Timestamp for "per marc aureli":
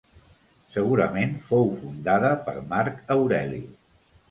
2.49-3.63